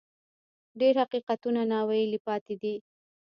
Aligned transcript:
ډېر 0.79 0.93
حقیقتونه 1.03 1.61
ناویلي 1.71 2.19
پاتې 2.27 2.55
دي. 2.61 2.75